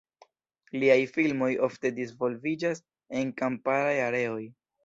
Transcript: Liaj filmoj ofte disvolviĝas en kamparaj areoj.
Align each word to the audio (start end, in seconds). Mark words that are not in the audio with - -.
Liaj 0.83 0.95
filmoj 1.17 1.51
ofte 1.69 1.93
disvolviĝas 1.99 2.83
en 3.21 3.35
kamparaj 3.43 3.97
areoj. 4.11 4.45